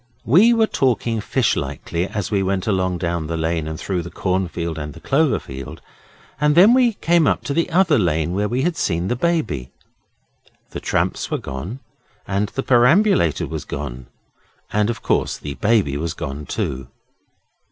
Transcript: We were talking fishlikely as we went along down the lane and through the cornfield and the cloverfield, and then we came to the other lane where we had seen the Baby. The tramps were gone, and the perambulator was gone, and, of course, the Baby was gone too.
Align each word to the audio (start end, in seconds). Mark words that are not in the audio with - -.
We 0.25 0.51
were 0.51 0.65
talking 0.65 1.21
fishlikely 1.21 2.07
as 2.09 2.31
we 2.31 2.41
went 2.41 2.65
along 2.65 2.97
down 2.97 3.27
the 3.27 3.37
lane 3.37 3.67
and 3.67 3.79
through 3.79 4.01
the 4.01 4.09
cornfield 4.09 4.79
and 4.79 4.95
the 4.95 4.99
cloverfield, 4.99 5.77
and 6.39 6.55
then 6.55 6.73
we 6.73 6.93
came 6.93 7.25
to 7.27 7.53
the 7.53 7.69
other 7.69 7.99
lane 7.99 8.33
where 8.33 8.49
we 8.49 8.63
had 8.63 8.75
seen 8.75 9.09
the 9.09 9.15
Baby. 9.15 9.69
The 10.71 10.79
tramps 10.79 11.29
were 11.29 11.37
gone, 11.37 11.81
and 12.27 12.49
the 12.49 12.63
perambulator 12.63 13.45
was 13.45 13.63
gone, 13.63 14.07
and, 14.73 14.89
of 14.89 15.03
course, 15.03 15.37
the 15.37 15.53
Baby 15.53 15.97
was 15.97 16.15
gone 16.15 16.47
too. 16.47 16.87